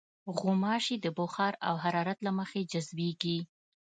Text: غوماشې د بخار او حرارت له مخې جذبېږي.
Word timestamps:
غوماشې 0.37 0.95
د 1.01 1.05
بخار 1.19 1.53
او 1.67 1.75
حرارت 1.83 2.19
له 2.23 2.31
مخې 2.39 2.61
جذبېږي. 2.71 3.37